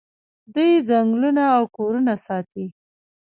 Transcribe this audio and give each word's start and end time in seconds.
دوی 0.53 0.71
ځنګلونه 0.89 1.43
او 1.57 1.63
کورونه 1.77 2.13
ساتي. 2.25 2.65